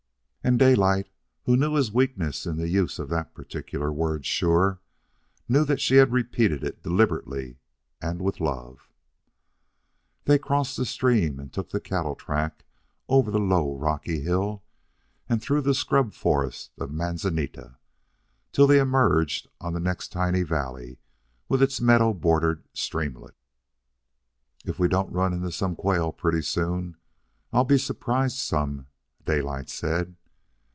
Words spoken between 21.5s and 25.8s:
its meadow bordered streamlet. "If we don't run into some